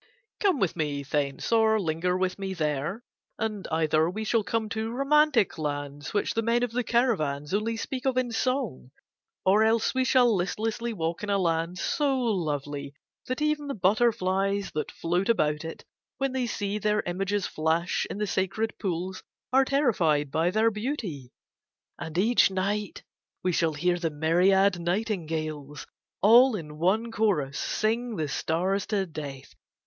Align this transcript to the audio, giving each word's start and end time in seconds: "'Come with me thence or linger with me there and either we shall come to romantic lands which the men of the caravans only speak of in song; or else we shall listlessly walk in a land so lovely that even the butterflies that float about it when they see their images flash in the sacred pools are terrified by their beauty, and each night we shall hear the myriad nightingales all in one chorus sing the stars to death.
"'Come 0.39 0.59
with 0.59 0.75
me 0.75 1.03
thence 1.03 1.51
or 1.51 1.79
linger 1.79 2.17
with 2.17 2.39
me 2.39 2.55
there 2.55 3.03
and 3.37 3.67
either 3.67 4.09
we 4.09 4.23
shall 4.23 4.43
come 4.43 4.67
to 4.69 4.89
romantic 4.89 5.59
lands 5.59 6.11
which 6.11 6.33
the 6.33 6.41
men 6.41 6.63
of 6.63 6.71
the 6.71 6.83
caravans 6.83 7.53
only 7.53 7.77
speak 7.77 8.07
of 8.07 8.17
in 8.17 8.31
song; 8.31 8.89
or 9.45 9.63
else 9.63 9.93
we 9.93 10.03
shall 10.03 10.35
listlessly 10.35 10.91
walk 10.91 11.21
in 11.21 11.29
a 11.29 11.37
land 11.37 11.77
so 11.77 12.17
lovely 12.19 12.95
that 13.27 13.43
even 13.43 13.67
the 13.67 13.75
butterflies 13.75 14.71
that 14.73 14.89
float 14.91 15.29
about 15.29 15.63
it 15.63 15.85
when 16.17 16.31
they 16.31 16.47
see 16.47 16.79
their 16.79 17.03
images 17.03 17.45
flash 17.45 18.07
in 18.09 18.17
the 18.17 18.25
sacred 18.25 18.73
pools 18.79 19.21
are 19.53 19.65
terrified 19.65 20.31
by 20.31 20.49
their 20.49 20.71
beauty, 20.71 21.31
and 21.99 22.17
each 22.17 22.49
night 22.49 23.03
we 23.43 23.51
shall 23.51 23.73
hear 23.75 23.99
the 23.99 24.09
myriad 24.09 24.79
nightingales 24.81 25.85
all 26.23 26.55
in 26.55 26.79
one 26.79 27.11
chorus 27.11 27.59
sing 27.59 28.15
the 28.15 28.27
stars 28.27 28.87
to 28.87 29.05
death. 29.05 29.53